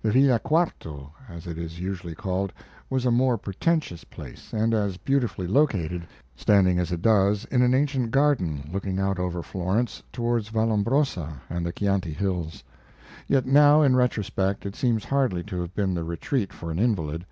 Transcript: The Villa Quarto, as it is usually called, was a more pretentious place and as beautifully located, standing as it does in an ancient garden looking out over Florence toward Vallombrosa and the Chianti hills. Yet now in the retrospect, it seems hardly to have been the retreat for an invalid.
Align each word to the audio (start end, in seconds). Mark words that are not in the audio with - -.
The 0.00 0.10
Villa 0.10 0.38
Quarto, 0.38 1.12
as 1.28 1.46
it 1.46 1.58
is 1.58 1.78
usually 1.80 2.14
called, 2.14 2.50
was 2.88 3.04
a 3.04 3.10
more 3.10 3.36
pretentious 3.36 4.04
place 4.04 4.54
and 4.54 4.72
as 4.72 4.96
beautifully 4.96 5.46
located, 5.46 6.06
standing 6.34 6.78
as 6.78 6.92
it 6.92 7.02
does 7.02 7.44
in 7.50 7.60
an 7.60 7.74
ancient 7.74 8.10
garden 8.10 8.70
looking 8.72 8.98
out 8.98 9.18
over 9.18 9.42
Florence 9.42 10.02
toward 10.14 10.44
Vallombrosa 10.44 11.42
and 11.50 11.66
the 11.66 11.72
Chianti 11.72 12.14
hills. 12.14 12.64
Yet 13.28 13.44
now 13.44 13.82
in 13.82 13.92
the 13.92 13.98
retrospect, 13.98 14.64
it 14.64 14.74
seems 14.76 15.04
hardly 15.04 15.42
to 15.42 15.60
have 15.60 15.74
been 15.74 15.92
the 15.92 16.04
retreat 16.04 16.54
for 16.54 16.70
an 16.70 16.78
invalid. 16.78 17.26